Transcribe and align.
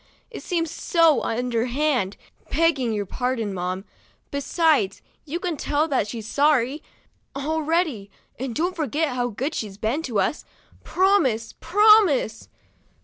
It 0.31 0.41
seems 0.41 0.71
so 0.71 1.21
underhand, 1.21 2.17
begging 2.49 2.91
your 2.91 3.05
pardon, 3.05 3.53
mamma. 3.53 3.83
Besides, 4.31 4.99
you 5.25 5.39
can 5.39 5.57
tell 5.57 5.87
that 5.89 6.07
she's 6.07 6.27
sorry, 6.27 6.81
already, 7.35 8.09
and 8.39 8.55
don't 8.55 8.75
forget 8.75 9.09
how 9.09 9.27
good 9.29 9.53
she's 9.53 9.77
been 9.77 10.01
to 10.01 10.19
us. 10.19 10.43
Promise, 10.83 11.53
promise 11.59 12.49